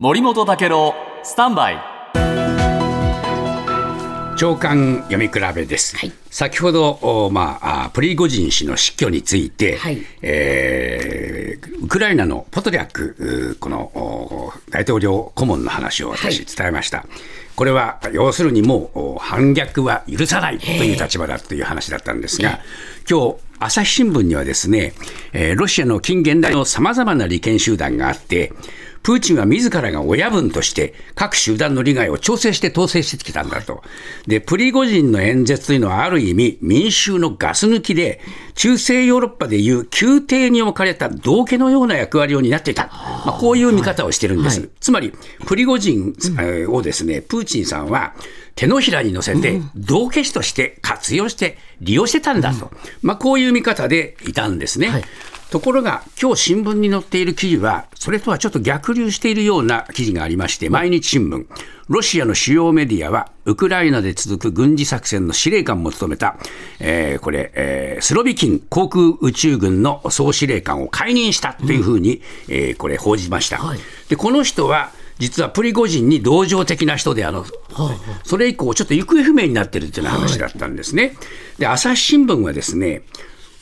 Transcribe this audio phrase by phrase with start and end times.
[0.00, 0.92] 森本武郎
[1.22, 1.76] スタンバイ。
[4.36, 6.12] 長官読み比べです、はい。
[6.30, 9.98] 先ほど、おまあ、あプリゴジン氏の死去について、はい。
[10.20, 16.46] えーウクライナのポトリャクうこのお大統領顧問の話を私、はい。
[16.46, 17.06] 伝えました。
[17.56, 22.60] これは要するにもうお反逆は許さないという立場だという話だったんですが、
[23.08, 24.92] 今日朝日新聞にはですね、
[25.32, 28.52] えーロシアの近現代のさまざまな利権集団があって、
[29.04, 33.82] プーチンは自らが親分として各集団の利害を調整して統制してきたんだと。
[34.26, 38.20] で、プリゴジンの演説というのはある意味民衆のガス抜きで、
[38.54, 42.86] 中世ヨーロッパでいう宮廷に置かれた道家のような役割を担っていた。
[43.26, 44.70] まあ、こういう見方をしてるんです。
[44.80, 45.12] つまり、
[45.46, 48.14] プリゴジンえーをですね、プーチンさんは
[48.54, 52.70] 手のひらに乗せて道化師として活用して利用してたんだと。
[53.02, 54.88] まあ、こういう見方でいたんですね。
[54.88, 55.04] はい
[55.50, 61.46] ところが、今日新聞に載っている記事は、それとはちょっと逆流しているような記事がありまして、毎日新聞、
[61.86, 66.38] ロシアの主要メディアは、ウクライナで続く軍事作戦の司令官も務めた、
[66.80, 73.58] えーこれ、えースロビキン航空宇宙軍の総司令官を解任したというふうに、えーこれ、報じました。
[73.58, 73.78] はい
[74.08, 77.44] でこの人は実はプリゴジンに同情的な人であの、
[78.24, 81.16] それ以降、ちょっと行方不明になってるっていう話だったんですね。
[81.58, 83.02] で、朝日新聞はですね、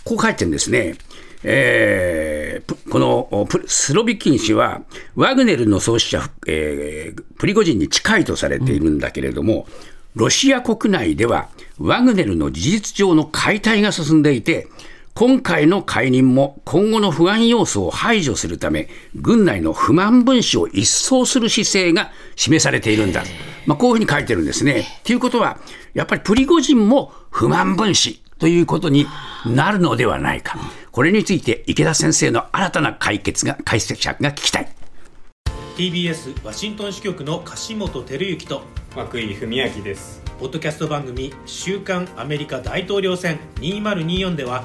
[0.05, 0.97] こう書いてるんですね。
[1.45, 4.83] えープこのスロビキン氏は、
[5.17, 9.67] ワグネルの創始者、えープリゴジンに近いとされているんだけれども、
[10.15, 14.69] ロシア国内では、ワグネルの事実上の解体が進んでいて、
[15.15, 23.23] 今回の解任も今後の不安要素を排除するため、軍内の不満分子を一掃する姿勢が示されているんだ。
[23.67, 24.87] まあ、こういうふうに書いてるんですね。
[25.05, 25.59] ということは、
[25.93, 29.07] やっぱりプリゴジンも不満分子ということに
[29.47, 30.59] なるのではないか。
[30.91, 34.69] これについて池田先生の新たな解決が、解説者が聞きたい。
[35.77, 38.63] TBS ワシントン支局の樫本照之と
[38.97, 44.65] 涌井文明ですポッドキャスト番組「週刊アメリカ大統領選2024」では